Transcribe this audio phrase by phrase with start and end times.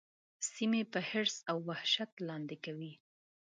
[0.51, 2.93] سیمې په حرص او وحشت لاندي کوي.